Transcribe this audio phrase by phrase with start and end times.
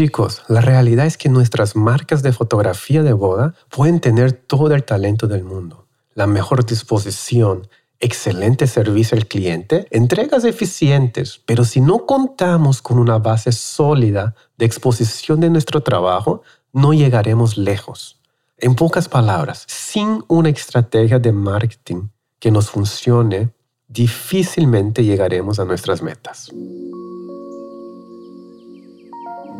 [0.00, 4.82] Chicos, la realidad es que nuestras marcas de fotografía de boda pueden tener todo el
[4.82, 7.68] talento del mundo, la mejor disposición,
[7.98, 14.64] excelente servicio al cliente, entregas eficientes, pero si no contamos con una base sólida de
[14.64, 16.40] exposición de nuestro trabajo,
[16.72, 18.22] no llegaremos lejos.
[18.56, 22.08] En pocas palabras, sin una estrategia de marketing
[22.38, 23.50] que nos funcione,
[23.86, 26.50] difícilmente llegaremos a nuestras metas.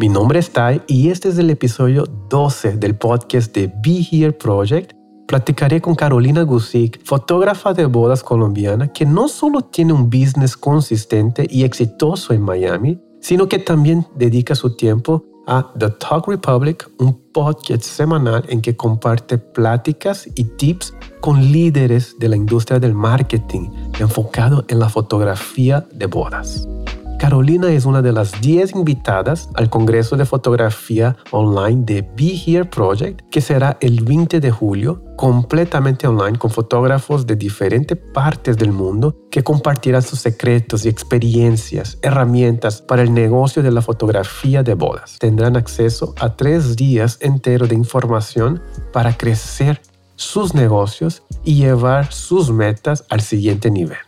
[0.01, 4.33] Mi nombre es Tai y este es el episodio 12 del podcast de Be Here
[4.33, 4.95] Project.
[5.29, 11.47] Platicaré con Carolina Gusic, fotógrafa de bodas colombiana que no solo tiene un business consistente
[11.51, 17.21] y exitoso en Miami, sino que también dedica su tiempo a The Talk Republic, un
[17.31, 23.69] podcast semanal en que comparte pláticas y tips con líderes de la industria del marketing
[23.99, 26.67] enfocado en la fotografía de bodas.
[27.21, 32.65] Carolina es una de las 10 invitadas al Congreso de Fotografía Online de Be Here
[32.65, 38.73] Project, que será el 20 de julio, completamente online con fotógrafos de diferentes partes del
[38.73, 44.73] mundo que compartirán sus secretos y experiencias, herramientas para el negocio de la fotografía de
[44.73, 45.19] bodas.
[45.19, 48.63] Tendrán acceso a tres días enteros de información
[48.95, 49.83] para crecer
[50.17, 53.99] sus negocios y llevar sus metas al siguiente nivel.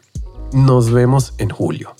[0.54, 1.94] Nos vemos en julio.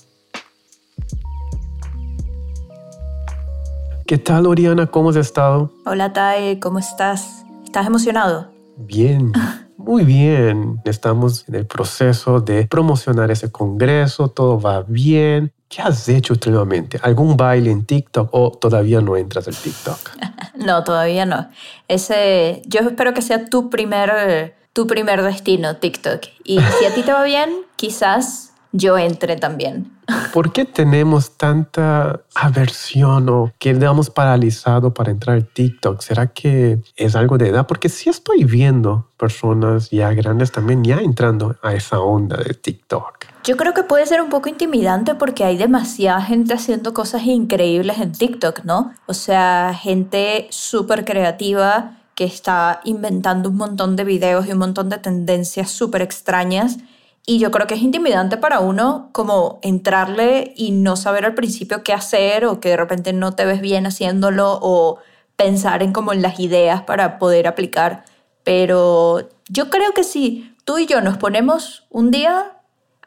[4.05, 4.87] ¿Qué tal, Oriana?
[4.87, 5.71] ¿Cómo has estado?
[5.85, 7.45] Hola, Tai, ¿cómo estás?
[7.63, 8.51] ¿Estás emocionado?
[8.75, 9.31] Bien,
[9.77, 10.81] muy bien.
[10.83, 15.53] Estamos en el proceso de promocionar ese congreso, todo va bien.
[15.69, 16.99] ¿Qué has hecho últimamente?
[17.01, 19.97] ¿Algún baile en TikTok o todavía no entras en TikTok?
[20.55, 21.47] no, todavía no.
[21.87, 26.25] Ese, yo espero que sea tu primer, tu primer destino, TikTok.
[26.43, 29.91] Y si a ti te va bien, quizás yo entre también.
[30.33, 36.01] ¿Por qué tenemos tanta aversión o quedamos paralizados para entrar a TikTok?
[36.01, 37.67] ¿Será que es algo de edad?
[37.67, 43.25] Porque sí estoy viendo personas ya grandes también ya entrando a esa onda de TikTok.
[43.45, 47.99] Yo creo que puede ser un poco intimidante porque hay demasiada gente haciendo cosas increíbles
[47.99, 48.93] en TikTok, ¿no?
[49.05, 54.89] O sea, gente súper creativa que está inventando un montón de videos y un montón
[54.89, 56.77] de tendencias súper extrañas
[57.25, 61.83] y yo creo que es intimidante para uno como entrarle y no saber al principio
[61.83, 64.99] qué hacer o que de repente no te ves bien haciéndolo o
[65.37, 68.03] pensar en como en las ideas para poder aplicar.
[68.43, 72.57] Pero yo creo que si tú y yo nos ponemos un día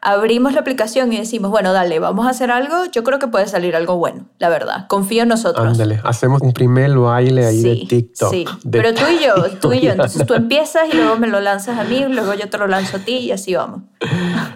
[0.01, 3.47] abrimos la aplicación y decimos, bueno, dale, vamos a hacer algo, yo creo que puede
[3.47, 4.87] salir algo bueno, la verdad.
[4.87, 5.65] Confío en nosotros.
[5.65, 8.31] Ándale, hacemos un primer baile ahí de TikTok.
[8.31, 9.91] Sí, pero tú y yo, tú y yo.
[9.91, 12.97] Entonces tú empiezas y luego me lo lanzas a mí, luego yo te lo lanzo
[12.97, 13.81] a ti y así vamos.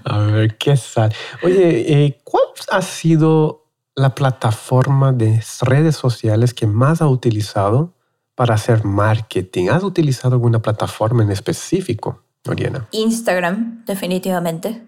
[0.04, 1.16] A ver, ¿qué sale?
[1.44, 7.94] Oye, eh, ¿cuál ha sido la plataforma de redes sociales que más ha utilizado
[8.36, 9.70] para hacer marketing?
[9.70, 12.24] ¿Has utilizado alguna plataforma en específico?
[12.48, 12.88] Oriana?
[12.92, 14.84] Instagram, definitivamente.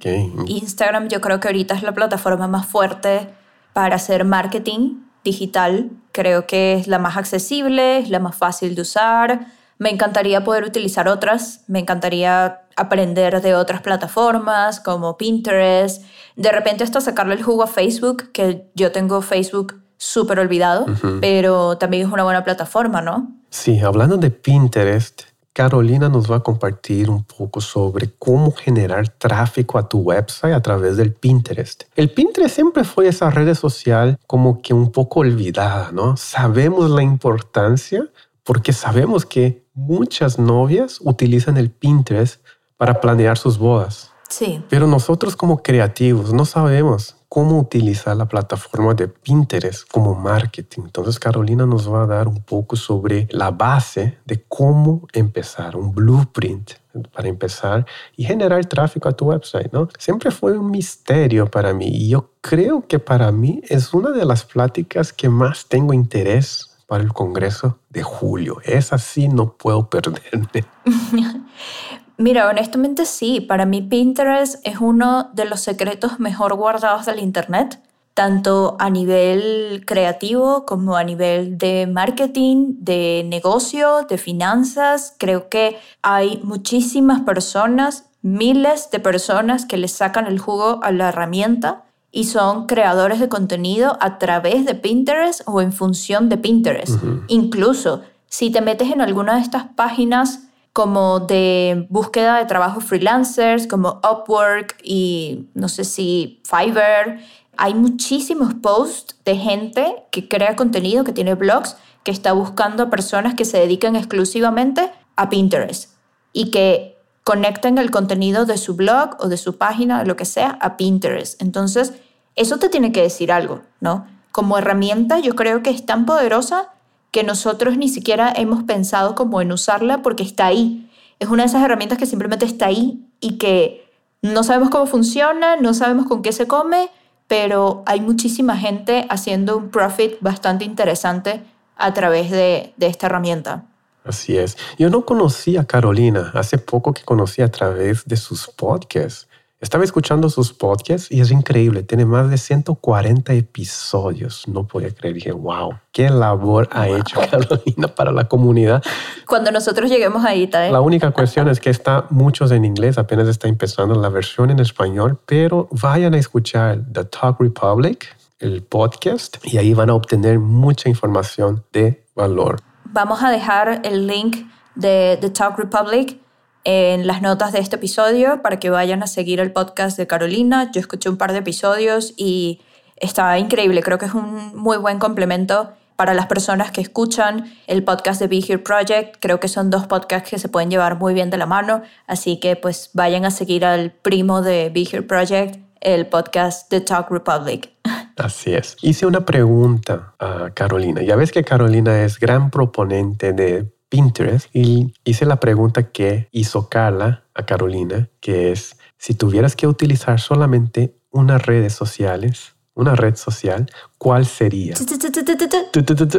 [0.48, 3.30] Instagram yo creo que ahorita es la plataforma más fuerte
[3.74, 5.92] para hacer marketing digital.
[6.12, 9.48] Creo que es la más accesible, es la más fácil de usar.
[9.78, 16.04] Me encantaría poder utilizar otras, me encantaría aprender de otras plataformas como Pinterest.
[16.36, 20.86] De repente hasta sacarle el jugo a Facebook, que yo tengo Facebook súper olvidado,
[21.22, 23.36] pero también es una buena plataforma, ¿no?
[23.50, 29.78] Sí, hablando de Pinterest, Carolina nos va a compartir un poco sobre cómo generar tráfico
[29.78, 31.84] a tu website a través del Pinterest.
[31.96, 36.18] El Pinterest siempre fue esa red social como que un poco olvidada, ¿no?
[36.18, 38.10] Sabemos la importancia
[38.44, 42.44] porque sabemos que muchas novias utilizan el Pinterest
[42.76, 44.12] para planear sus bodas.
[44.30, 44.64] Sí.
[44.70, 50.84] Pero nosotros como creativos no sabemos cómo utilizar la plataforma de Pinterest como marketing.
[50.86, 55.96] Entonces Carolina nos va a dar un poco sobre la base de cómo empezar, un
[55.96, 56.74] blueprint
[57.12, 59.88] para empezar y generar tráfico a tu website, ¿no?
[59.98, 64.26] Siempre fue un misterio para mí y yo creo que para mí es una de
[64.26, 68.58] las pláticas que más tengo interés para el Congreso de julio.
[68.64, 70.66] Es así, no puedo perderme.
[72.18, 77.80] Mira, honestamente sí, para mí Pinterest es uno de los secretos mejor guardados del Internet,
[78.14, 85.16] tanto a nivel creativo como a nivel de marketing, de negocio, de finanzas.
[85.18, 91.10] Creo que hay muchísimas personas, miles de personas que le sacan el jugo a la
[91.10, 97.04] herramienta y son creadores de contenido a través de Pinterest o en función de Pinterest.
[97.28, 100.42] Incluso si te metes en alguna de estas páginas
[100.74, 107.20] como de búsqueda de trabajo freelancers, como Upwork y no sé si Fiverr.
[107.56, 112.90] Hay muchísimos posts de gente que crea contenido, que tiene blogs, que está buscando a
[112.90, 115.92] personas que se dedican exclusivamente a Pinterest
[116.34, 120.58] y que conecten el contenido de su blog o de su página, lo que sea,
[120.60, 121.40] a Pinterest.
[121.40, 121.94] Entonces,
[122.36, 124.08] eso te tiene que decir algo, ¿no?
[124.32, 126.74] Como herramienta yo creo que es tan poderosa
[127.14, 130.90] que nosotros ni siquiera hemos pensado como en usarla porque está ahí.
[131.20, 133.88] Es una de esas herramientas que simplemente está ahí y que
[134.24, 136.90] no sabemos cómo funciona, no sabemos con qué se come,
[137.28, 141.44] pero hay muchísima gente haciendo un profit bastante interesante
[141.78, 143.66] a través de, de esta herramienta.
[144.04, 144.58] Así es.
[144.80, 146.32] Yo no conocía a Carolina.
[146.34, 149.28] Hace poco que conocí a través de sus podcasts.
[149.64, 151.84] Estaba escuchando sus podcasts y es increíble.
[151.84, 154.46] Tiene más de 140 episodios.
[154.46, 155.16] No podía creer.
[155.16, 158.84] Dije, wow, qué labor ha hecho Carolina para la comunidad.
[159.26, 160.70] Cuando nosotros lleguemos ahí, ¿eh?
[160.70, 162.98] La única cuestión es que está muchos en inglés.
[162.98, 165.18] Apenas está empezando la versión en español.
[165.26, 170.90] Pero vayan a escuchar The Talk Republic, el podcast, y ahí van a obtener mucha
[170.90, 172.60] información de valor.
[172.84, 174.46] Vamos a dejar el link
[174.76, 176.20] de The Talk Republic
[176.64, 180.72] en las notas de este episodio para que vayan a seguir el podcast de Carolina.
[180.72, 182.62] Yo escuché un par de episodios y
[182.98, 183.82] está increíble.
[183.82, 188.28] Creo que es un muy buen complemento para las personas que escuchan el podcast de
[188.28, 189.18] Be Here Project.
[189.20, 191.82] Creo que son dos podcasts que se pueden llevar muy bien de la mano.
[192.08, 196.82] Así que pues vayan a seguir al primo de Be Here Project, el podcast de
[196.82, 197.72] Talk Republic.
[198.18, 198.78] Así es.
[198.82, 201.02] Hice una pregunta a Carolina.
[201.02, 206.68] Ya ves que Carolina es gran proponente de Pinterest y hice la pregunta que hizo
[206.68, 213.16] Carla a Carolina, que es, si tuvieras que utilizar solamente unas redes sociales, una red
[213.16, 213.70] social,
[214.00, 214.74] ¿cuál sería?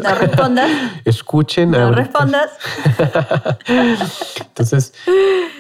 [0.05, 0.71] No respondas.
[1.05, 1.73] Escuchen.
[1.73, 2.51] No respondas.
[4.41, 4.95] Entonces,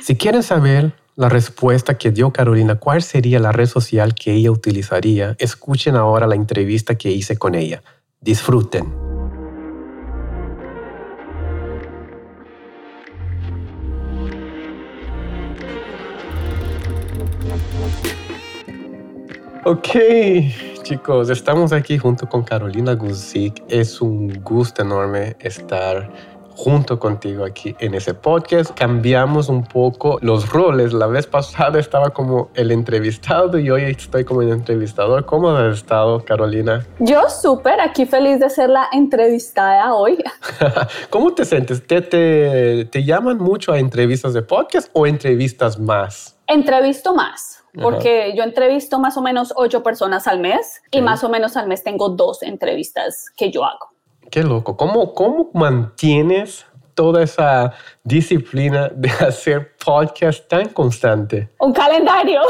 [0.01, 4.53] si quieren saber la respuesta que dio Carolina, cuál sería la red social que ella
[4.53, 7.83] utilizaría, escuchen ahora la entrevista que hice con ella.
[8.21, 9.14] Disfruten.
[19.67, 19.89] Ok,
[20.83, 23.65] chicos, estamos aquí junto con Carolina Guzik.
[23.67, 26.11] Es un gusto enorme estar
[26.51, 28.73] junto contigo aquí en ese podcast.
[28.73, 30.93] Cambiamos un poco los roles.
[30.93, 35.25] La vez pasada estaba como el entrevistado y hoy estoy como el entrevistador.
[35.25, 36.87] ¿Cómo has estado, Carolina?
[36.99, 40.19] Yo súper, aquí feliz de ser la entrevistada hoy.
[41.09, 41.87] ¿Cómo te sientes?
[41.87, 46.37] ¿Te, te, te llaman mucho a entrevistas de podcast o entrevistas más?
[46.47, 51.29] Entrevisto más porque yo entrevisto más o menos ocho personas al mes y más o
[51.29, 53.89] menos al mes tengo dos entrevistas que yo hago.
[54.31, 54.77] Qué loco.
[54.77, 61.51] ¿Cómo, cómo mantienes toda esa disciplina de hacer podcast tan constante?
[61.59, 62.41] Un calendario.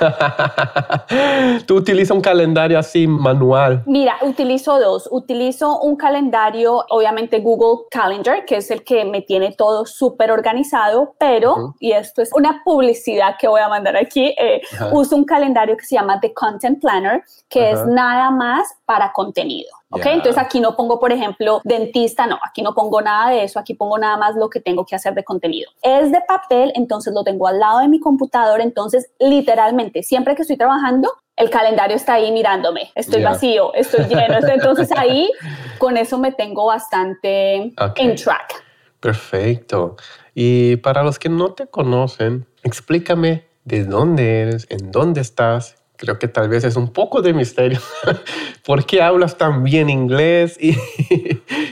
[1.66, 3.82] ¿Tú utilizas un calendario así manual?
[3.86, 5.08] Mira, utilizo dos.
[5.10, 11.14] Utilizo un calendario, obviamente Google Calendar, que es el que me tiene todo súper organizado,
[11.18, 14.60] pero, y esto es una publicidad que voy a mandar aquí, eh,
[14.92, 19.70] uso un calendario que se llama The Content Planner, que es nada más para contenido.
[19.92, 20.06] ¿Ok?
[20.06, 23.74] Entonces aquí no pongo, por ejemplo, dentista, no, aquí no pongo nada de eso, aquí
[23.74, 25.70] pongo nada más lo que tengo que hacer de contenido.
[25.82, 30.42] Es de papel, entonces lo tengo al lado de mi computador, entonces literalmente siempre que
[30.42, 35.30] estoy trabajando, el calendario está ahí mirándome, estoy vacío, estoy lleno, entonces ahí
[35.78, 38.64] con eso me tengo bastante en track.
[39.00, 39.96] Perfecto.
[40.34, 46.18] Y para los que no te conocen, explícame de dónde eres, en dónde estás, creo
[46.18, 47.78] que tal vez es un poco de misterio.
[48.66, 50.58] ¿Por qué hablas tan bien inglés?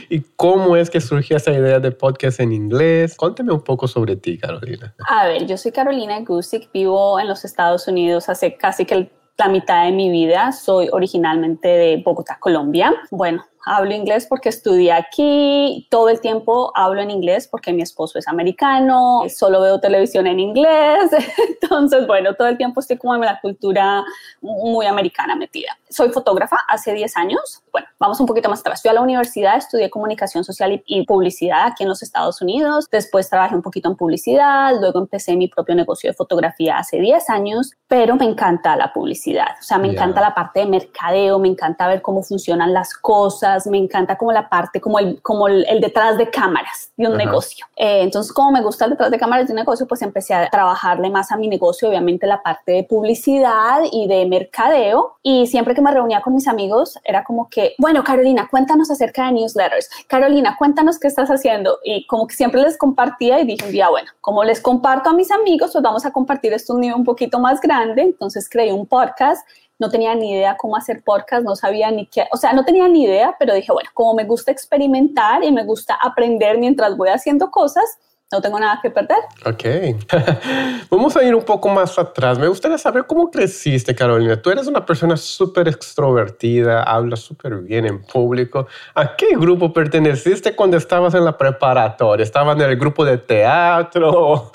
[0.09, 3.15] Y, cómo es que surgió esa idea de podcast en inglés?
[3.15, 4.93] Cuéntame un poco sobre ti, Carolina.
[5.07, 9.47] A ver, yo soy Carolina Gusick, vivo en los Estados Unidos hace casi que la
[9.47, 10.51] mitad de mi vida.
[10.51, 12.93] Soy originalmente de Bogotá, Colombia.
[13.09, 18.19] Bueno, hablo inglés porque estudié aquí, todo el tiempo hablo en inglés porque mi esposo
[18.19, 21.11] es americano, solo veo televisión en inglés,
[21.61, 24.03] entonces bueno, todo el tiempo estoy como en la cultura
[24.41, 25.77] muy americana metida.
[25.89, 29.57] Soy fotógrafa hace 10 años, bueno, vamos un poquito más atrás, fui a la universidad,
[29.57, 33.95] estudié comunicación social y, publicidad aquí en los Estados Unidos, después trabajé un poquito en
[33.95, 38.93] publicidad, luego empecé mi propio negocio de fotografía hace 10 años, pero me encanta la
[38.93, 42.93] publicidad, o sea, me encanta la parte de mercadeo, me encanta ver cómo funcionan las
[42.93, 47.17] cosas, me encanta como la parte, como el, como el, detrás de cámaras de un
[47.17, 47.65] negocio.
[47.75, 50.49] Eh, entonces, como me gusta el detrás de cámaras de un negocio, pues empecé a
[50.49, 55.17] trabajarle más a mi negocio, obviamente la parte de publicidad y de mercadeo.
[55.23, 59.25] Y siempre que me reunía con mis amigos, era como que, bueno, Carolina, cuéntanos acerca
[59.25, 59.89] de newsletters.
[60.07, 61.79] Carolina, cuéntanos qué estás haciendo.
[61.83, 65.13] Y como que siempre les compartía y dije un día, bueno, como les comparto a
[65.13, 68.01] mis amigos, pues vamos a compartir esto un nivel un poquito más grande.
[68.01, 69.47] Entonces creé un podcast
[69.81, 72.87] no tenía ni idea cómo hacer podcast, no sabía ni qué, o sea, no tenía
[72.87, 77.09] ni idea, pero dije, bueno, como me gusta experimentar y me gusta aprender mientras voy
[77.09, 77.97] haciendo cosas,
[78.31, 79.17] no tengo nada que perder.
[79.45, 79.63] Ok.
[80.89, 82.39] Vamos a ir un poco más atrás.
[82.39, 84.41] Me gustaría saber cómo creciste, Carolina.
[84.41, 88.67] Tú eres una persona súper extrovertida, hablas súper bien en público.
[88.95, 92.23] ¿A qué grupo perteneciste cuando estabas en la preparatoria?
[92.23, 94.51] ¿Estabas en el grupo de teatro?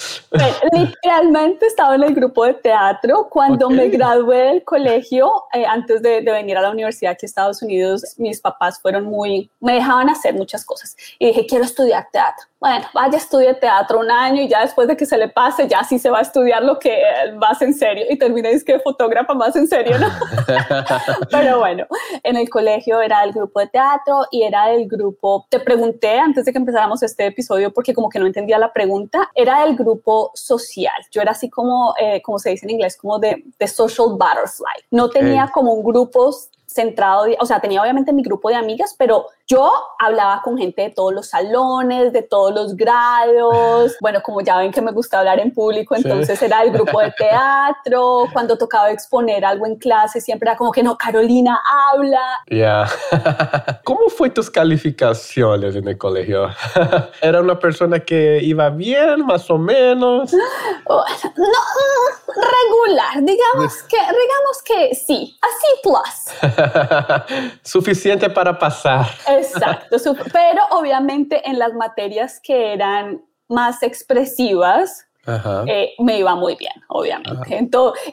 [0.73, 3.29] Literalmente estaba en el grupo de teatro.
[3.31, 7.29] Cuando me gradué del colegio, eh, antes de, de venir a la universidad aquí a
[7.29, 10.97] Estados Unidos, mis papás fueron muy, me dejaban hacer muchas cosas.
[11.19, 13.66] Y dije, quiero estudiar teatro bueno, vaya, estudie teatro
[13.97, 16.23] un año y ya después de que se le pase, ya sí se va a
[16.23, 17.03] estudiar lo que
[17.37, 18.05] más en serio.
[18.09, 20.09] Y terminé que fotógrafa más en serio, ¿no?
[21.31, 21.87] Pero bueno,
[22.23, 26.45] en el colegio era el grupo de teatro y era el grupo, te pregunté antes
[26.45, 30.31] de que empezáramos este episodio porque como que no entendía la pregunta, era el grupo
[30.35, 30.95] social.
[31.11, 34.85] Yo era así como, eh, como se dice en inglés, como de, de social butterfly.
[34.91, 36.35] No tenía como un grupo
[36.67, 40.91] centrado, o sea, tenía obviamente mi grupo de amigas, pero yo hablaba con gente de
[40.91, 43.97] todos los salones, de todos los grados.
[44.07, 47.11] Bueno, como ya ven que me gusta hablar en público, entonces era el grupo de
[47.13, 48.27] teatro.
[48.33, 51.61] Cuando tocaba exponer algo en clase, siempre era como que no, Carolina,
[51.93, 52.21] habla.
[52.49, 52.87] Ya.
[53.85, 56.51] ¿Cómo fue tus calificaciones en el colegio?
[57.21, 60.33] ¿Era una persona que iba bien, más o menos?
[60.33, 61.05] no,
[62.37, 63.23] regular.
[63.23, 67.53] Digamos que, digamos que sí, así plus.
[67.63, 69.07] Suficiente para pasar.
[69.39, 69.97] Exacto,
[70.33, 75.07] pero obviamente en las materias que eran más expresivas,
[75.67, 77.59] eh, me iba muy bien, obviamente.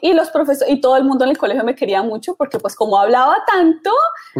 [0.00, 2.74] y los profesores y todo el mundo en el colegio me quería mucho porque pues
[2.74, 3.90] como hablaba tanto,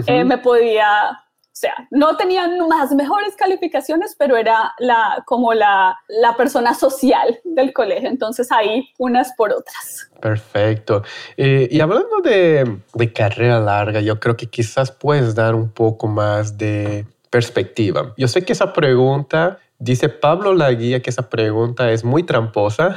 [0.06, 1.20] eh, me podía
[1.54, 7.38] o sea, no tenía más mejores calificaciones, pero era la, como la, la persona social
[7.44, 8.08] del colegio.
[8.08, 10.10] Entonces ahí unas por otras.
[10.20, 11.04] Perfecto.
[11.36, 16.08] Eh, y hablando de, de carrera larga, yo creo que quizás puedes dar un poco
[16.08, 18.14] más de perspectiva.
[18.16, 22.96] Yo sé que esa pregunta, dice Pablo Laguía que esa pregunta es muy tramposa,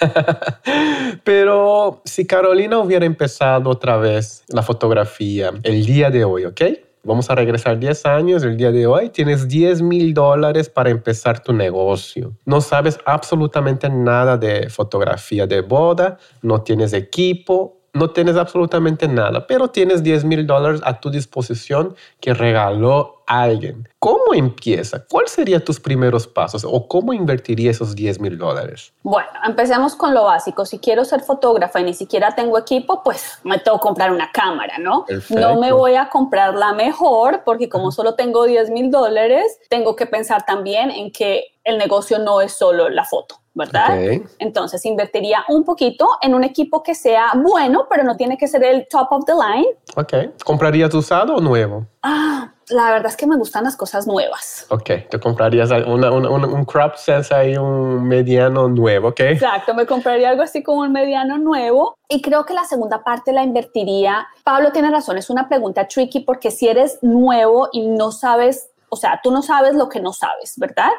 [1.24, 6.60] pero si Carolina hubiera empezado otra vez la fotografía el día de hoy, ¿ok?
[7.06, 11.42] Vamos a regresar 10 años, el día de hoy tienes 10 mil dólares para empezar
[11.42, 12.32] tu negocio.
[12.46, 19.46] No sabes absolutamente nada de fotografía de boda, no tienes equipo, no tienes absolutamente nada,
[19.46, 23.88] pero tienes 10 mil dólares a tu disposición que regaló alguien.
[24.00, 25.04] ¿Cómo empieza?
[25.08, 28.92] ¿Cuáles serían tus primeros pasos o cómo invertiría esos 10 mil dólares?
[29.04, 30.66] Bueno, empecemos con lo básico.
[30.66, 34.30] Si quiero ser fotógrafa y ni siquiera tengo equipo, pues me tengo que comprar una
[34.32, 35.06] cámara, ¿no?
[35.30, 39.94] No me voy a comprar la mejor porque como solo tengo 10 mil dólares, tengo
[39.94, 43.43] que pensar también en que el negocio no es solo la foto.
[43.54, 43.96] ¿Verdad?
[44.38, 48.64] Entonces invertiría un poquito en un equipo que sea bueno, pero no tiene que ser
[48.64, 49.68] el top of the line.
[49.96, 50.42] Ok.
[50.44, 51.86] ¿Comprarías usado o nuevo?
[52.02, 54.66] Ah, la verdad es que me gustan las cosas nuevas.
[54.70, 59.20] Ok, te comprarías un crop sense ahí, un mediano nuevo, ¿ok?
[59.20, 61.96] Exacto, me compraría algo así como un mediano nuevo.
[62.08, 64.26] Y creo que la segunda parte la invertiría.
[64.42, 68.96] Pablo tiene razón, es una pregunta tricky porque si eres nuevo y no sabes o
[68.96, 70.90] sea, tú no sabes lo que no sabes, ¿verdad?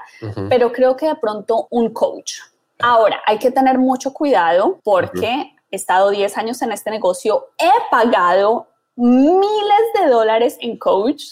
[0.50, 2.34] Pero creo que de pronto un coach.
[2.80, 7.72] Ahora, hay que tener mucho cuidado porque he estado 10 años en este negocio, he
[7.90, 11.24] pagado miles de dólares en coach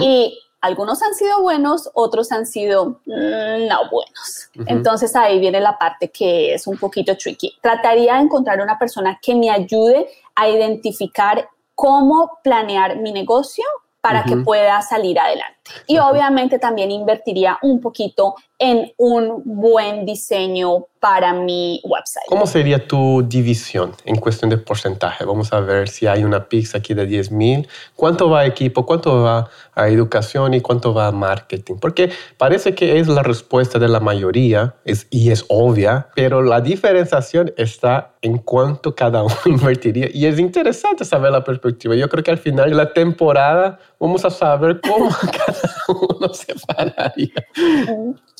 [0.00, 4.50] y algunos han sido buenos, otros han sido mm, no buenos.
[4.66, 7.56] Entonces ahí viene la parte que es un poquito tricky.
[7.60, 13.64] Trataría de encontrar una persona que me ayude a identificar cómo planear mi negocio
[14.00, 15.58] para que pueda salir adelante.
[15.86, 22.24] Y obviamente también invertiría un poquito en un buen diseño para mi website.
[22.28, 25.24] ¿Cómo sería tu división en cuestión de porcentaje?
[25.24, 27.68] Vamos a ver si hay una pizza aquí de 10 mil.
[27.94, 28.84] ¿Cuánto va a equipo?
[28.84, 30.54] ¿Cuánto va a educación?
[30.54, 31.76] ¿Y cuánto va a marketing?
[31.76, 36.60] Porque parece que es la respuesta de la mayoría es, y es obvia, pero la
[36.60, 40.08] diferenciación está en cuánto cada uno invertiría.
[40.12, 41.94] Y es interesante saber la perspectiva.
[41.94, 46.54] Yo creo que al final de la temporada vamos a saber cómo cada uno se
[46.66, 47.34] pararía.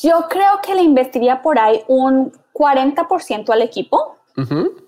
[0.02, 4.16] Yo creo que le invertiría por ahí un 40% al equipo,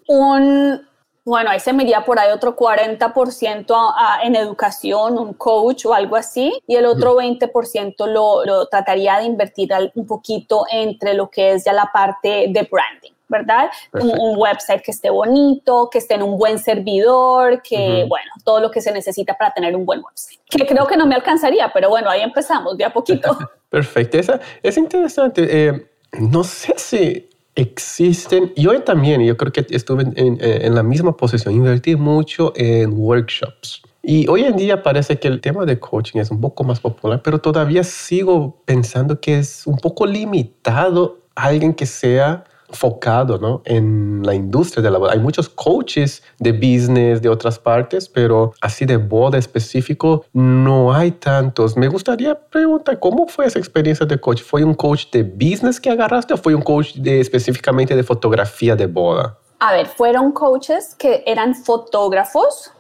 [0.07, 0.81] un,
[1.25, 6.17] bueno, ahí se me iría por ahí otro 40% en educación, un coach o algo
[6.17, 11.53] así, y el otro 20% lo, lo, trataría de invertir un poquito entre lo que
[11.53, 13.13] es ya la parte de branding.
[13.31, 13.71] ¿Verdad?
[13.93, 18.71] Un, website que esté bonito, que esté en un buen servidor, que, bueno, todo lo
[18.71, 20.41] que se necesita para tener un buen website.
[20.51, 23.39] Que creo que no me alcanzaría, pero bueno, ahí empezamos, de a poquito.
[23.71, 25.47] Perfecto, Esa, es interesante.
[25.49, 25.87] Eh,
[26.19, 31.55] no sé si existen, yo también, yo creo que estuve en, en, la misma posición,
[31.55, 33.83] invertir mucho en workshops.
[34.03, 37.21] Y hoy en día parece que el tema de coaching es un poco más popular,
[37.23, 43.63] pero todavía sigo pensando que es un poco limitado alguien que sea focado ¿no?
[43.65, 45.13] en la industria de la boda.
[45.13, 51.13] Hay muchos coaches de business de otras partes, pero así de boda específico no hay
[51.13, 51.77] tantos.
[51.77, 54.43] Me gustaría preguntar, ¿cómo fue esa experiencia de coach?
[54.43, 58.77] ¿Fue un coach de business que agarraste o fue un coach de, específicamente de fotografía
[58.77, 59.39] de boda?
[59.59, 62.73] A ver, fueron coaches que eran fotógrafos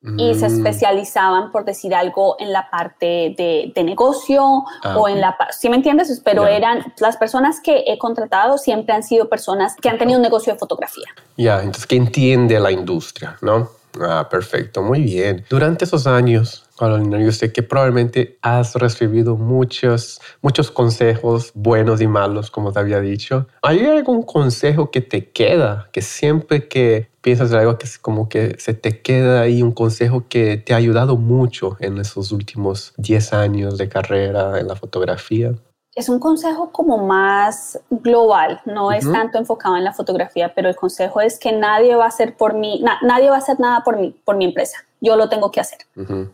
[0.00, 0.54] y se mm.
[0.54, 5.36] especializaban, por decir algo, en la parte de, negocio ah, o en la...
[5.50, 6.20] ¿Sí me entiendes?
[6.24, 10.22] Pero eran las personas que he contratado siempre han sido personas que han tenido un
[10.22, 11.06] negocio de fotografía.
[11.36, 13.70] Ya, entonces que entiende la industria, ¿no?
[14.00, 15.44] Ah, perfecto, muy bien.
[15.48, 22.06] Durante esos años, Carolina, yo sé que probablemente has recibido muchos, muchos consejos buenos y
[22.06, 23.48] malos, como te había dicho.
[23.62, 28.30] ¿Hay algún consejo que te queda, que siempre que piensas en algo que es como
[28.30, 32.94] que se te queda ahí un consejo que te ha ayudado mucho en esos últimos
[32.96, 35.52] 10 años de carrera en la fotografía?
[35.94, 40.76] es un consejo como más global, no es tanto enfocado en la fotografía, pero el
[40.76, 43.96] consejo es que nadie va a hacer por mí, nadie va a hacer nada por
[43.96, 44.78] mí, por mi empresa.
[45.00, 45.78] Yo lo tengo que hacer.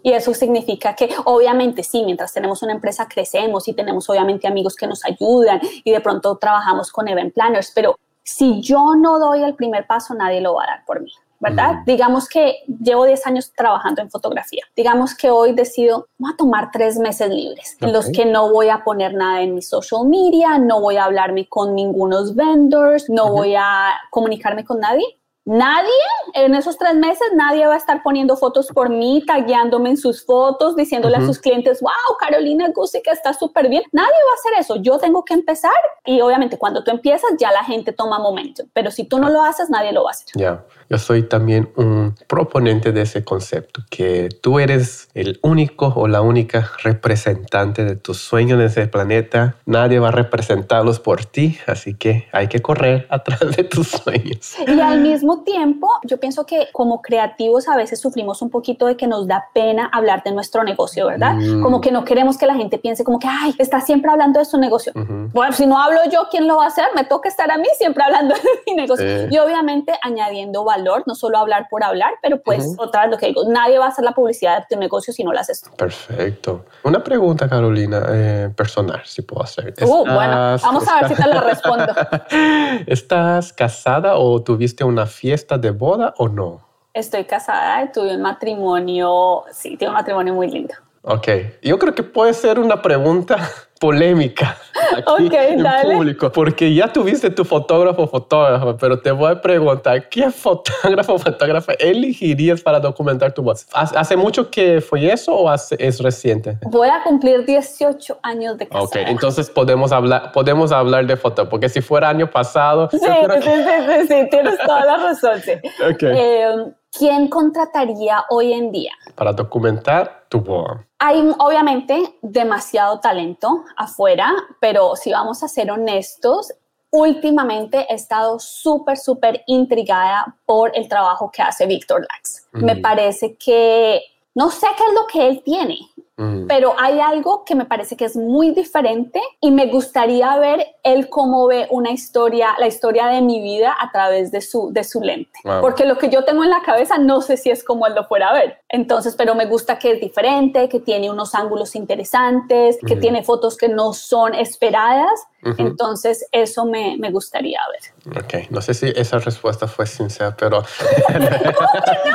[0.03, 4.77] Y eso significa que obviamente sí, mientras tenemos una empresa crecemos y tenemos obviamente amigos
[4.77, 9.43] que nos ayudan y de pronto trabajamos con event planners, pero si yo no doy
[9.43, 11.13] el primer paso, nadie lo va a dar por mí.
[11.41, 11.83] ¿verdad?
[11.85, 14.65] Digamos que llevo 10 años trabajando en fotografía.
[14.75, 18.71] Digamos que hoy decido, voy a tomar tres meses libres en los que no voy
[18.71, 23.31] a poner nada en mi social media, no voy a hablarme con ningunos vendors, no
[23.31, 25.05] voy a comunicarme con nadie
[25.45, 25.91] Nadie
[26.35, 30.25] en esos tres meses, nadie va a estar poniendo fotos por mí, tagueándome en sus
[30.25, 32.73] fotos, diciéndole a sus clientes, wow, Carolina
[33.05, 33.83] que está súper bien.
[33.93, 34.77] Nadie va a hacer eso.
[34.77, 35.73] Yo tengo que empezar
[36.05, 39.43] y obviamente cuando tú empiezas ya la gente toma momento, pero si tú no lo
[39.43, 40.29] haces, nadie lo va a hacer.
[40.35, 46.09] Ya, yo soy también un proponente de ese concepto, que tú eres el único o
[46.09, 49.57] la única representante de tus sueños en ese planeta.
[49.67, 54.57] Nadie va a representarlos por ti, así que hay que correr atrás de tus sueños.
[54.67, 58.97] Y al mismo tiempo, yo pienso que como creativos a veces sufrimos un poquito de
[58.97, 61.35] que nos da pena hablar de nuestro negocio, ¿verdad?
[61.35, 61.63] Mm.
[61.63, 64.45] Como que no queremos que la gente piense como que, ay, está siempre hablando de
[64.45, 64.93] su negocio.
[64.95, 66.87] Bueno, si no hablo yo, ¿quién lo va a hacer?
[66.95, 69.29] Me toca estar a mí siempre hablando de mi negocio.
[69.31, 73.27] Y obviamente añadiendo valor, no solo hablar por hablar, pero pues otra vez lo que
[73.27, 75.71] digo, nadie va a hacer la publicidad de tu negocio si no lo haces tú.
[75.77, 76.65] Perfecto.
[76.83, 79.75] Una pregunta, Carolina, eh, personal, si puedo hacer.
[79.83, 81.93] Uh, bueno, vamos a ver si te la respondo.
[82.87, 85.24] ¿Estás casada o tuviste una fiesta?
[85.25, 86.61] Fiesta de boda o no?
[86.93, 90.75] Estoy casada y tuve un matrimonio, sí, tuve un matrimonio muy lindo.
[91.01, 91.29] Ok,
[91.63, 93.39] yo creo que puede ser una pregunta
[93.85, 94.57] polémica
[94.97, 100.31] aquí en público, porque ya tuviste tu fotógrafo fotógrafo, pero te voy a preguntar, ¿qué
[100.31, 103.67] fotógrafo fotógrafa elegirías para documentar tu voz?
[103.75, 106.57] ¿Hace mucho que fue eso o es reciente?
[106.63, 108.85] Voy a cumplir 18 años de casada.
[108.85, 112.89] Ok, entonces podemos hablar, podemos hablar de foto, porque si fuera año pasado...
[112.91, 113.07] Sí, sí,
[113.43, 115.53] sí, sí, tienes toda la razón, sí.
[115.95, 116.17] Okay.
[116.17, 116.55] Eh,
[116.97, 118.93] ¿quién contrataría hoy en día?
[119.15, 120.87] Para documentar tu boda.
[120.99, 126.53] Hay obviamente demasiado talento afuera, pero si vamos a ser honestos,
[126.91, 132.49] últimamente he estado súper, súper intrigada por el trabajo que hace Víctor Lax.
[132.53, 134.01] Me parece que
[134.35, 135.79] no sé qué es lo que él tiene,
[136.17, 136.47] Mm.
[136.47, 141.09] Pero hay algo que me parece que es muy diferente y me gustaría ver él
[141.09, 145.01] cómo ve una historia, la historia de mi vida a través de su, de su
[145.01, 145.41] lente.
[145.61, 148.05] Porque lo que yo tengo en la cabeza no sé si es como él lo
[148.05, 148.59] fuera a ver.
[148.69, 153.57] Entonces, pero me gusta que es diferente, que tiene unos ángulos interesantes, que tiene fotos
[153.57, 155.27] que no son esperadas.
[155.59, 158.23] Entonces, eso me, me, gustaría ver.
[158.25, 160.65] Ok, no sé si esa respuesta fue sincera, pero...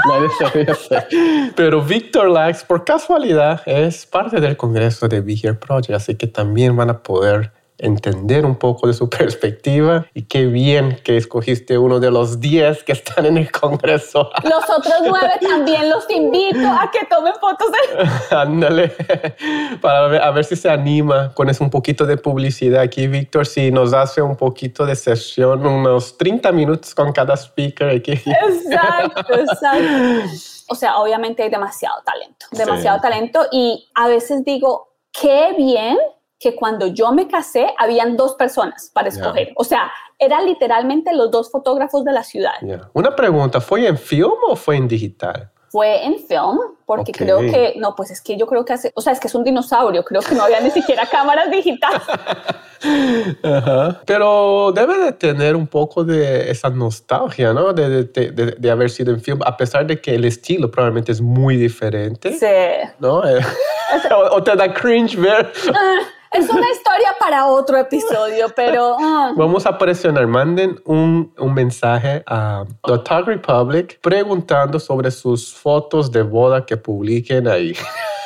[1.56, 6.28] pero Víctor Lax, por casualidad, es parte del Congreso de Be Here Project, así que
[6.28, 11.78] también van a poder entender un poco de su perspectiva y qué bien que escogiste
[11.78, 14.30] uno de los 10 que están en el Congreso.
[14.44, 17.68] Los otros nueve también los invito a que tomen fotos.
[17.72, 18.36] De...
[18.36, 18.94] Ándale,
[19.82, 23.46] para ver, a ver si se anima con ese un poquito de publicidad aquí, Víctor,
[23.46, 28.12] si nos hace un poquito de sesión, unos 30 minutos con cada speaker aquí.
[28.12, 30.59] Exacto, exacto.
[30.70, 35.98] O sea, obviamente hay demasiado talento, demasiado talento y a veces digo, qué bien
[36.40, 39.52] que cuando yo me casé habían dos personas para escoger.
[39.56, 42.54] O sea, eran literalmente los dos fotógrafos de la ciudad.
[42.94, 45.52] Una pregunta, ¿fue en film o fue en digital?
[45.72, 49.02] Fue en film, porque creo que, no, pues es que yo creo que hace, o
[49.02, 52.02] sea, es que es un dinosaurio, creo que no había ni siquiera cámaras digitales.
[54.06, 57.74] Pero debe de tener un poco de esa nostalgia, ¿no?
[57.74, 61.12] De, de, de, de, haber sido en film, a pesar de que el estilo probablemente
[61.12, 62.34] es muy diferente.
[62.34, 62.90] Sí.
[63.00, 63.28] ¿No?
[63.28, 63.46] Eh,
[64.12, 65.52] o, o, te da cringe ver.
[66.32, 68.96] Ah, es una historia para otro episodio, pero...
[68.98, 69.36] Uh.
[69.36, 70.28] Vamos a presionar.
[70.28, 76.78] Manden un, un mensaje a The Talk Republic preguntando sobre sus fotos de boda que
[76.78, 77.74] publiquen ahí.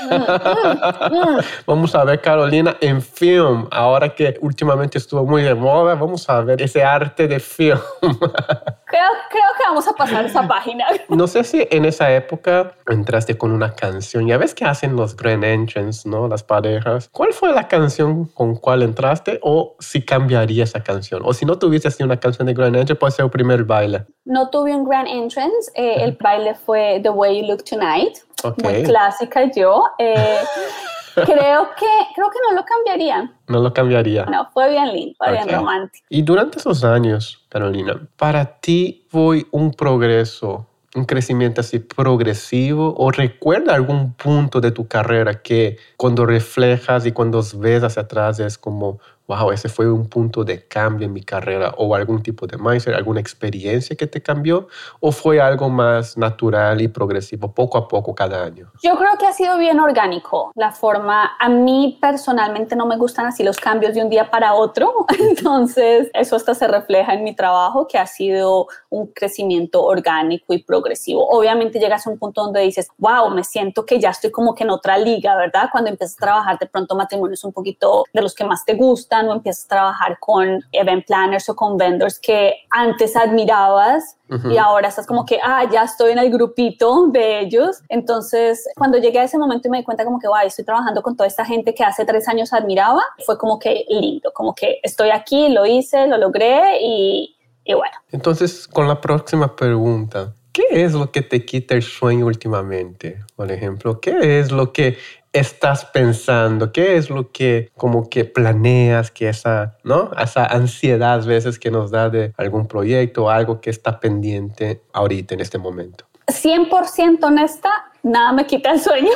[1.65, 3.67] vamos a ver Carolina en film.
[3.71, 7.79] Ahora que últimamente estuvo muy de moda, vamos a ver ese arte de film.
[8.93, 10.85] creo, creo que vamos a pasar esa página.
[11.09, 14.27] no sé si en esa época entraste con una canción.
[14.27, 16.27] Ya ves que hacen los Grand Entrance, ¿no?
[16.27, 17.09] Las parejas.
[17.11, 21.23] ¿Cuál fue la canción con cuál entraste o si cambiaría esa canción?
[21.25, 24.05] O si no tuviese así una canción de Grand Entrance, puede ser el primer baile.
[24.25, 25.71] No tuve un Grand Entrance.
[25.73, 28.19] Eh, el baile fue The Way You Look Tonight.
[28.43, 28.81] Okay.
[28.81, 29.85] Muy clásica yo.
[29.97, 30.37] Eh,
[31.13, 33.31] creo, que, creo que no lo cambiaría.
[33.47, 34.25] No lo cambiaría.
[34.25, 35.43] No, fue bien lindo, fue okay.
[35.43, 36.05] bien romántico.
[36.09, 42.93] Y durante esos años, Carolina, ¿para ti fue un progreso, un crecimiento así progresivo?
[42.97, 48.39] ¿O recuerda algún punto de tu carrera que cuando reflejas y cuando ves hacia atrás
[48.39, 52.45] es como, wow, ese fue un punto de cambio en mi carrera o algún tipo
[52.45, 54.67] de mindset, alguna experiencia que te cambió
[54.99, 58.71] o fue algo más natural y progresivo poco a poco cada año?
[58.81, 61.31] Yo creo que ha sido bien orgánico la forma.
[61.39, 66.09] A mí personalmente no me gustan así los cambios de un día para otro, entonces
[66.13, 71.27] eso hasta se refleja en mi trabajo que ha sido un crecimiento orgánico y progresivo.
[71.29, 74.63] Obviamente llegas a un punto donde dices, wow, me siento que ya estoy como que
[74.63, 75.69] en otra liga, ¿verdad?
[75.71, 78.73] Cuando empiezas a trabajar de pronto matrimonios un poquito de los que más te
[79.13, 84.35] gustan o empiezas a trabajar con event planners o con vendors que antes admirabas uh
[84.35, 84.53] -huh.
[84.53, 87.81] y ahora estás como que, ah, ya estoy en el grupito de ellos.
[87.89, 91.01] Entonces, cuando llegué a ese momento y me di cuenta como que, wow, estoy trabajando
[91.01, 94.79] con toda esta gente que hace tres años admiraba, fue como que lindo, como que
[94.83, 97.95] estoy aquí, lo hice, lo logré y, y bueno.
[98.11, 103.19] Entonces, con la próxima pregunta, ¿qué es lo que te quita el sueño últimamente?
[103.35, 104.97] Por ejemplo, ¿qué es lo que
[105.33, 106.71] estás pensando?
[106.71, 110.11] ¿Qué es lo que como que planeas que esa, ¿no?
[110.17, 114.83] Esa ansiedad a veces que nos da de algún proyecto o algo que está pendiente
[114.93, 116.05] ahorita en este momento.
[116.27, 119.11] 100% honesta, nada me quita el sueño.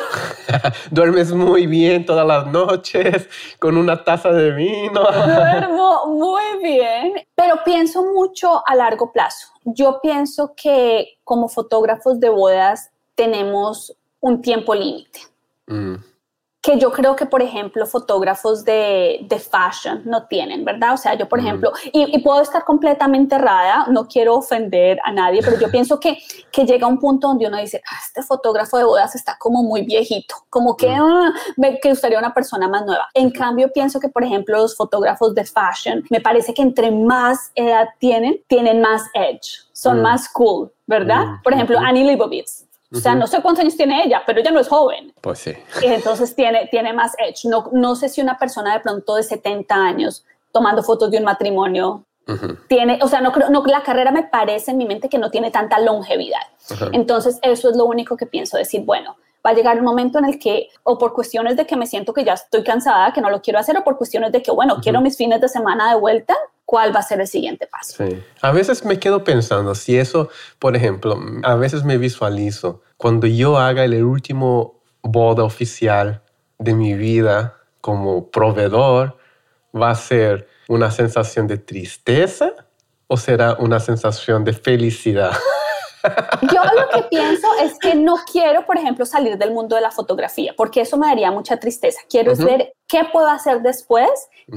[0.91, 5.01] Duermes muy bien todas las noches con una taza de vino.
[5.01, 9.47] Duermo muy bien, pero pienso mucho a largo plazo.
[9.63, 15.21] Yo pienso que como fotógrafos de bodas tenemos un tiempo límite.
[15.67, 15.95] Mm.
[16.59, 20.95] Que yo creo que, por ejemplo, fotógrafos de, de, fashion no tienen, ¿verdad?
[20.95, 21.45] O sea, yo, por mm.
[21.45, 25.97] ejemplo, y, y, puedo estar completamente errada, no quiero ofender a nadie, pero yo pienso
[25.99, 26.17] que,
[26.51, 29.83] que llega un punto donde uno dice, ah, este fotógrafo de bodas está como muy
[29.83, 31.01] viejito, como que mm.
[31.01, 33.07] ah, me que gustaría una persona más nueva.
[33.13, 37.51] En cambio, pienso que, por ejemplo, los fotógrafos de fashion, me parece que entre más
[37.55, 40.01] edad tienen, tienen más edge, son mm.
[40.01, 41.25] más cool, ¿verdad?
[41.43, 44.59] Por ejemplo, Annie Leibovitz o sea, no sé cuántos años tiene ella, pero ella no
[44.59, 45.13] es joven.
[45.21, 45.53] Pues sí.
[45.81, 47.45] Y entonces tiene, tiene más edge.
[47.45, 51.25] No, no sé si una persona de pronto de 70 años tomando fotos de un
[51.25, 52.57] matrimonio uh -huh.
[52.67, 55.51] tiene, o sea, no, no, la carrera me parece en mi mente que no tiene
[55.51, 56.39] tanta longevidad.
[56.69, 56.89] Uh -huh.
[56.93, 60.25] Entonces, eso es lo único que pienso decir, bueno, va a llegar un momento en
[60.25, 63.29] el que, o por cuestiones de que me siento que ya estoy cansada, que no
[63.29, 65.99] lo quiero hacer, o por cuestiones de que, bueno, quiero mis fines de semana de
[65.99, 66.35] vuelta,
[66.67, 68.03] ¿cuál va a ser el siguiente paso?
[68.05, 68.21] Sí.
[68.41, 73.57] A veces me quedo pensando, si eso, por ejemplo, a veces me visualizo, cuando yo
[73.57, 76.21] haga el último boda oficial
[76.59, 79.17] de mi vida como proveedor,
[79.73, 82.53] va a ser una sensación de tristeza
[83.07, 85.31] o será una sensación de felicidad?
[86.53, 89.91] Yo lo que pienso es que no quiero, por ejemplo, salir del mundo de la
[89.91, 92.01] fotografía, porque eso me daría mucha tristeza.
[92.09, 92.45] Quiero uh -huh.
[92.45, 94.09] ver qué puedo hacer después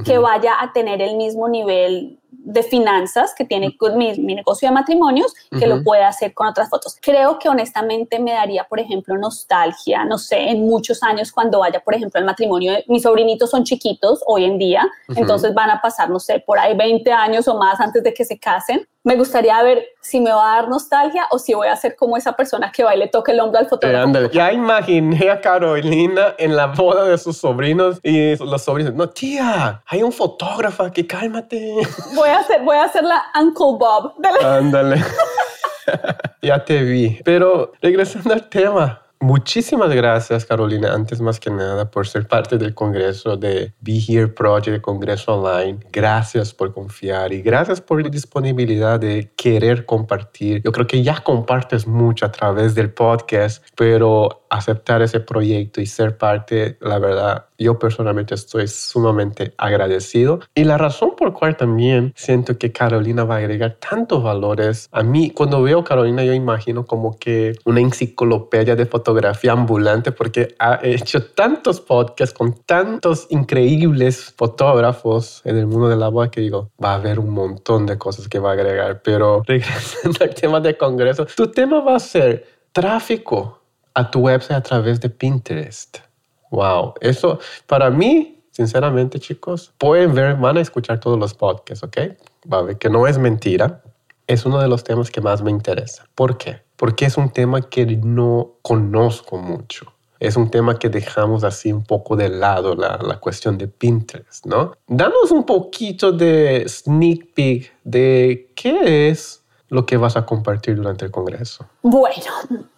[0.05, 4.67] que vaya a tener el mismo nivel de finanzas que tiene con mi, mi negocio
[4.69, 5.67] de matrimonios, que uh -huh.
[5.67, 6.97] lo pueda hacer con otras fotos.
[7.01, 11.81] Creo que honestamente me daría, por ejemplo, nostalgia, no sé, en muchos años cuando vaya,
[11.81, 15.17] por ejemplo, al matrimonio, mis sobrinitos son chiquitos hoy en día, uh -huh.
[15.19, 18.23] entonces van a pasar, no sé, por ahí 20 años o más antes de que
[18.23, 18.87] se casen.
[19.03, 22.17] Me gustaría ver si me va a dar nostalgia o si voy a ser como
[22.17, 24.15] esa persona que va y le toca el hombro al fotógrafo.
[24.15, 29.09] Eh, ya imaginé a Carolina en la boda de sus sobrinos y los sobrinos, no,
[29.09, 31.75] tía, hay un fotógrafo aquí, cálmate.
[32.15, 34.13] Voy a hacer, voy a hacer la Uncle Bob.
[34.43, 35.03] Ándale.
[36.41, 37.19] ya te vi.
[37.23, 42.73] Pero regresando al tema, Muchísimas gracias, Carolina, antes más que nada, por ser parte del
[42.73, 45.77] Congreso de Be Here Project, Congreso Online.
[45.91, 50.63] Gracias por confiar y gracias por la disponibilidad de querer compartir.
[50.63, 55.85] Yo creo que ya compartes mucho a través del podcast, pero aceptar ese proyecto y
[55.85, 60.39] ser parte, la verdad, yo personalmente estoy sumamente agradecido.
[60.55, 65.03] Y la razón por cual también siento que Carolina va a agregar tantos valores a
[65.03, 70.55] mí, cuando veo a Carolina, yo imagino como que una enciclopedia de fotografía ambulante, porque
[70.59, 76.41] ha hecho tantos podcasts con tantos increíbles fotógrafos en el mundo de la boda que
[76.41, 79.01] digo, va a haber un montón de cosas que va a agregar.
[79.03, 83.59] Pero regresando al tema de congreso, tu tema va a ser tráfico
[83.93, 86.10] a tu website a través de Pinterest.
[86.51, 91.97] Wow, eso para mí, sinceramente, chicos, pueden ver, van a escuchar todos los podcasts, ¿ok?
[92.51, 93.81] Va a ver que no es mentira.
[94.27, 96.07] Es uno de los temas que más me interesa.
[96.13, 96.61] ¿Por qué?
[96.75, 99.93] Porque es un tema que no conozco mucho.
[100.19, 104.45] Es un tema que dejamos así un poco de lado, la, la cuestión de Pinterest,
[104.45, 104.73] ¿no?
[104.87, 109.40] Danos un poquito de sneak peek de qué es
[109.71, 111.65] lo que vas a compartir durante el Congreso?
[111.81, 112.25] Bueno,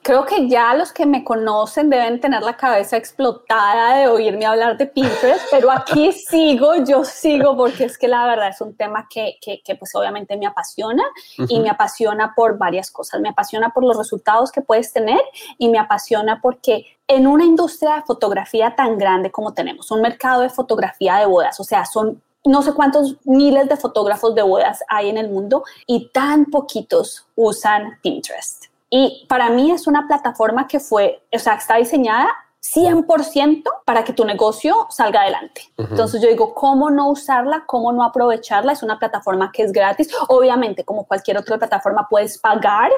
[0.04, 4.78] creo que ya los que me conocen deben tener la cabeza explotada de oírme hablar
[4.78, 9.08] de Pinterest, pero aquí sigo, yo sigo porque es que la verdad es un tema
[9.10, 11.04] que, que, pues obviamente me apasiona
[11.48, 13.20] y me apasiona por varias cosas.
[13.22, 15.20] Me apasiona por los resultados que puedes tener
[15.58, 20.42] y me apasiona porque en una industria de fotografía tan grande como tenemos, un mercado
[20.42, 24.84] de fotografía de bodas, o sea, son no sé cuántos miles de fotógrafos de bodas
[24.88, 28.66] hay en el mundo y tan poquitos usan Pinterest.
[28.90, 32.30] Y para mí es una plataforma que fue, o sea, está diseñada
[32.64, 35.64] 100% para que tu negocio salga adelante.
[35.78, 37.66] Entonces yo digo, ¿cómo no usarla?
[37.68, 38.72] ¿Cómo no aprovecharla?
[38.72, 40.10] Es una plataforma que es gratis.
[40.30, 42.92] Obviamente, como cualquier otra plataforma, puedes pagar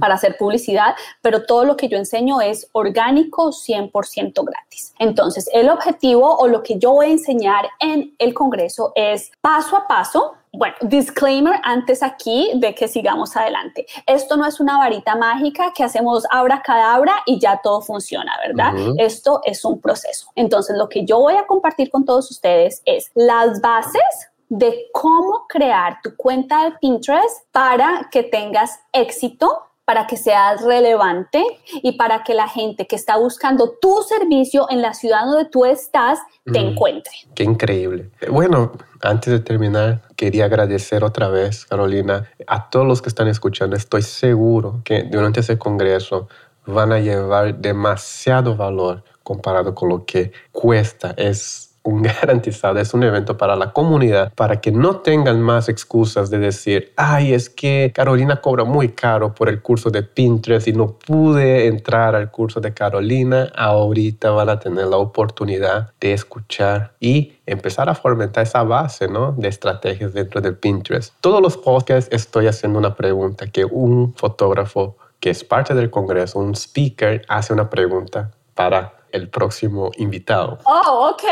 [0.00, 4.94] para hacer publicidad, pero todo lo que yo enseño es orgánico, 100% gratis.
[4.98, 9.76] Entonces, el objetivo o lo que yo voy a enseñar en el Congreso es paso
[9.76, 13.86] a paso bueno, disclaimer antes aquí de que sigamos adelante.
[14.06, 18.74] Esto no es una varita mágica que hacemos abracadabra y ya todo funciona, ¿verdad?
[18.98, 20.30] Esto es un proceso.
[20.34, 24.02] Entonces, lo que yo voy a compartir con todos ustedes es las bases
[24.48, 31.44] de cómo crear tu cuenta de Pinterest para que tengas éxito para que seas relevante
[31.82, 35.64] y para que la gente que está buscando tu servicio en la ciudad donde tú
[35.64, 36.18] estás
[36.50, 37.12] te encuentre.
[37.34, 38.10] Qué increíble.
[38.30, 43.76] Bueno, antes de terminar, quería agradecer otra vez, Carolina, a todos los que están escuchando.
[43.76, 46.28] Estoy seguro que durante ese congreso
[46.66, 51.14] van a llevar demasiado valor comparado con lo que cuesta.
[51.16, 56.30] Es un garantizado, es un evento para la comunidad, para que no tengan más excusas
[56.30, 60.72] de decir, ay, es que Carolina cobra muy caro por el curso de Pinterest y
[60.72, 63.52] no pude entrar al curso de Carolina.
[63.54, 69.32] Ahorita van a tener la oportunidad de escuchar y empezar a fomentar esa base ¿no?
[69.32, 71.14] de estrategias dentro de Pinterest.
[71.20, 76.38] Todos los podcasts estoy haciendo una pregunta que un fotógrafo que es parte del Congreso,
[76.38, 80.58] un speaker, hace una pregunta para el próximo invitado.
[80.64, 81.22] Oh, ok.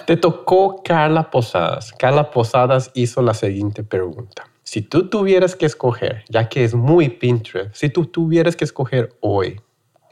[0.06, 1.92] Te tocó Carla Posadas.
[1.92, 4.48] Carla Posadas hizo la siguiente pregunta.
[4.62, 9.16] Si tú tuvieras que escoger, ya que es muy Pinterest, si tú tuvieras que escoger
[9.20, 9.60] hoy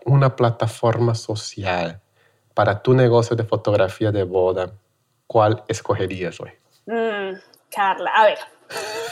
[0.05, 2.01] una plataforma social
[2.55, 4.73] para tu negocio de fotografía de boda,
[5.29, 6.51] ¿cuál escogerías hoy?
[6.87, 7.39] Mm,
[7.71, 8.39] Carla, a ver,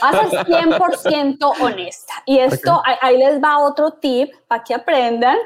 [0.01, 2.13] vas a ser 100% honesta.
[2.25, 5.37] Y esto, ahí les va otro tip para que aprendan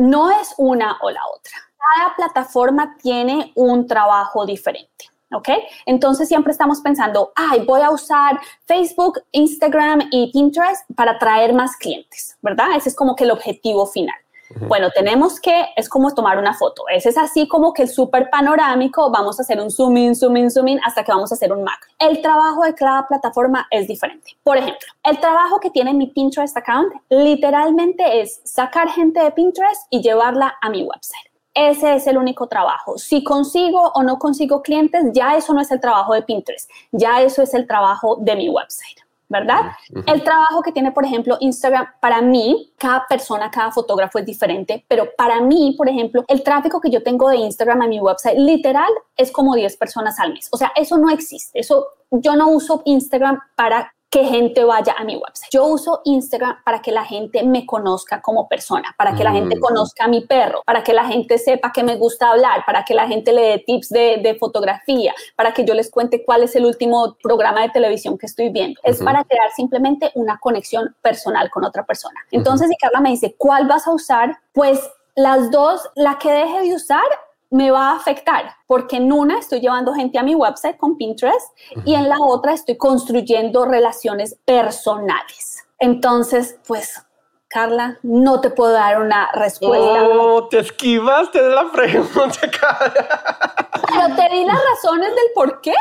[0.00, 1.52] no es una o la otra.
[1.76, 5.10] Cada plataforma tiene un trabajo diferente.
[5.32, 5.48] ¿ok?
[5.86, 11.76] Entonces siempre estamos pensando, ay, voy a usar Facebook, Instagram y Pinterest para traer más
[11.76, 12.66] clientes, ¿verdad?
[12.76, 14.16] Ese es como que el objetivo final.
[14.56, 16.84] Bueno, tenemos que, es como tomar una foto.
[16.88, 20.36] Ese es así como que el súper panorámico, vamos a hacer un zoom in, zoom
[20.36, 21.88] in, zoom in, hasta que vamos a hacer un macro.
[21.98, 24.36] El trabajo de cada plataforma es diferente.
[24.42, 29.82] Por ejemplo, el trabajo que tiene mi Pinterest account literalmente es sacar gente de Pinterest
[29.90, 31.30] y llevarla a mi website.
[31.54, 32.96] Ese es el único trabajo.
[32.96, 37.22] Si consigo o no consigo clientes, ya eso no es el trabajo de Pinterest, ya
[37.22, 38.98] eso es el trabajo de mi website.
[39.30, 39.70] ¿Verdad?
[40.06, 44.84] El trabajo que tiene, por ejemplo, Instagram, para mí, cada persona, cada fotógrafo es diferente,
[44.88, 48.36] pero para mí, por ejemplo, el tráfico que yo tengo de Instagram a mi website,
[48.36, 50.48] literal, es como 10 personas al mes.
[50.50, 51.60] O sea, eso no existe.
[51.60, 55.50] Eso, yo no uso Instagram para que gente vaya a mi website.
[55.52, 59.56] Yo uso Instagram para que la gente me conozca como persona, para que la gente
[59.56, 59.60] mm.
[59.60, 62.92] conozca a mi perro, para que la gente sepa que me gusta hablar, para que
[62.92, 66.64] la gente le dé tips de, fotografía, para que yo les cuente cuál es el
[66.66, 68.80] último programa de televisión que estoy viendo.
[68.82, 72.20] Es para crear simplemente una conexión personal con otra persona.
[72.32, 74.38] Entonces, si Carla me dice, ¿cuál vas a usar?
[74.52, 74.80] Pues
[75.14, 77.04] las dos, la que deje de usar
[77.50, 81.48] me va a afectar porque en una estoy llevando gente a mi website con Pinterest
[81.84, 85.66] y en la otra estoy construyendo relaciones personales.
[85.78, 87.02] Entonces, pues
[87.48, 90.04] Carla, no te puedo dar una respuesta.
[90.08, 92.38] Oh, te esquivaste de la pregunta,
[93.88, 95.74] Pero te di las razones del por qué.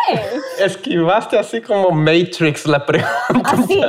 [0.57, 3.15] Esquivaste así como Matrix la pregunta.
[3.43, 3.83] Así,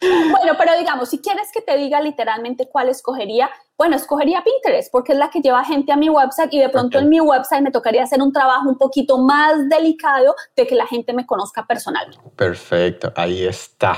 [0.00, 5.12] Bueno, pero digamos, si quieres que te diga literalmente cuál escogería, bueno, escogería Pinterest porque
[5.12, 7.70] es la que lleva gente a mi website y de pronto en mi website me
[7.70, 12.18] tocaría hacer un trabajo un poquito más delicado de que la gente me conozca personalmente.
[12.36, 13.96] Perfecto, ahí está.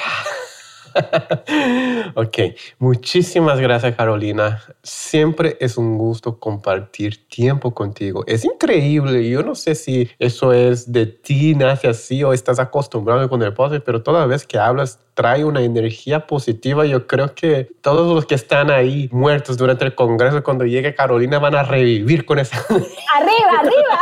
[2.15, 2.39] ok,
[2.79, 4.63] muchísimas gracias Carolina.
[4.83, 8.25] Siempre es un gusto compartir tiempo contigo.
[8.27, 9.29] Es increíble.
[9.29, 13.55] Yo no sé si eso es de ti, nace así o estás acostumbrado con el
[13.55, 16.87] podcast, pero toda vez que hablas trae una energía positiva.
[16.87, 21.41] Yo creo que todos los que están ahí muertos durante el Congreso, cuando llegue Carolina,
[21.41, 22.57] van a revivir con esa.
[22.69, 24.01] ¡Arriba, arriba!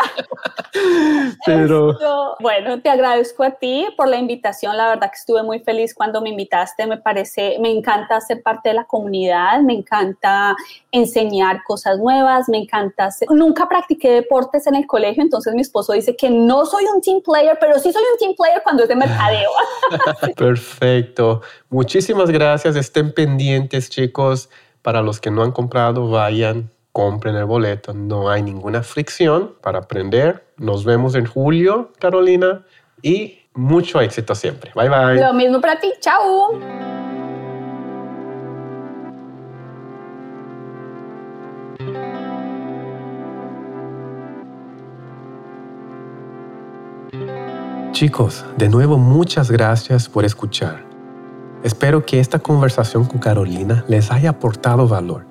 [1.47, 1.97] Pero...
[2.39, 4.77] bueno, te agradezco a ti por la invitación.
[4.77, 6.87] La verdad que estuve muy feliz cuando me invitaste.
[6.87, 10.55] Me parece, me encanta ser parte de la comunidad, me encanta
[10.93, 13.09] enseñar cosas nuevas, me encanta.
[13.31, 17.23] Nunca practiqué deportes en el colegio, entonces mi esposo dice que no soy un team
[17.23, 19.51] player, pero sí soy un team player cuando es de mercadeo.
[20.37, 21.06] Perfecto.
[21.69, 22.77] Muchísimas gracias.
[22.77, 24.49] Estén pendientes, chicos.
[24.83, 27.93] Para los que no han comprado, vayan, compren el boleto.
[27.93, 30.47] No hay ninguna fricción para aprender.
[30.57, 32.65] Nos vemos en julio, Carolina.
[33.03, 34.71] Y mucho éxito siempre.
[34.75, 35.21] Bye bye.
[35.21, 35.93] Lo mismo para ti.
[36.01, 36.59] Chao.
[47.97, 50.96] Chicos, de nuevo muchas gracias por escuchar.
[51.67, 55.27] Espero que esta conversación con Carolina les haya aportado valor.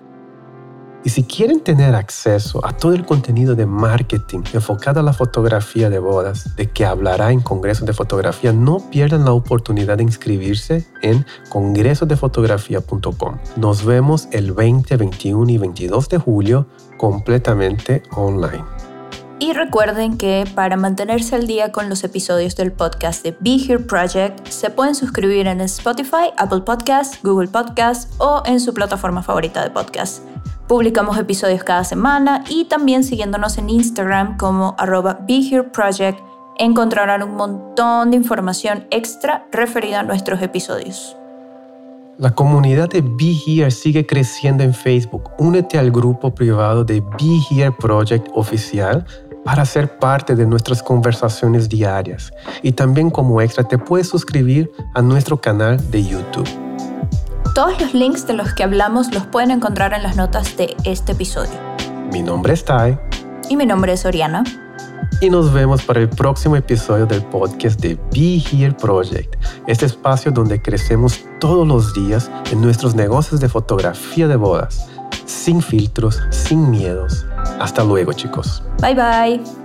[1.06, 5.89] Y si quieren tener acceso a todo el contenido de marketing enfocado a la fotografía
[5.89, 10.86] de bodas, de que hablará en Congreso de Fotografía, no pierdan la oportunidad de inscribirse
[11.02, 13.38] en congresodefotografía.com.
[13.56, 16.67] Nos vemos el 20, 21 y 22 de julio
[16.98, 18.75] completamente online.
[19.38, 23.80] Y recuerden que para mantenerse al día con los episodios del podcast de Be Here
[23.80, 29.62] Project, se pueden suscribir en Spotify, Apple Podcasts, Google Podcasts o en su plataforma favorita
[29.62, 30.24] de podcast.
[30.69, 36.19] Publicamos episodios cada semana y también siguiéndonos en Instagram como arroba Be Here Project
[36.58, 41.17] encontrarán un montón de información extra referida a nuestros episodios.
[42.17, 45.32] La comunidad de Be Here sigue creciendo en Facebook.
[45.38, 49.06] Únete al grupo privado de Be Here Project oficial
[49.46, 52.34] para ser parte de nuestras conversaciones diarias.
[52.64, 56.50] Y también como extra te puedes suscribir a nuestro canal de YouTube.
[57.54, 61.12] Todos los links de los que hablamos los pueden encontrar en las notas de este
[61.12, 61.54] episodio.
[62.12, 62.98] Mi nombre es Tai.
[63.48, 64.44] Y mi nombre es Oriana.
[65.22, 69.36] Y nos vemos para el próximo episodio del podcast de Be Here Project,
[69.68, 74.88] este espacio donde crecemos todos los días en nuestros negocios de fotografía de bodas,
[75.26, 77.26] sin filtros, sin miedos
[77.60, 78.62] hasta luego, chicos.
[78.82, 79.64] Bye bye.